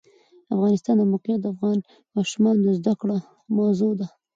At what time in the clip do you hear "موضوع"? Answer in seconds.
3.57-3.91